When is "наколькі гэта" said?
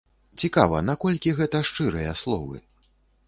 0.87-1.61